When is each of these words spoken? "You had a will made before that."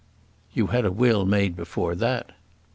"You 0.55 0.65
had 0.65 0.83
a 0.83 0.91
will 0.91 1.27
made 1.27 1.55
before 1.55 1.93
that." 1.93 2.31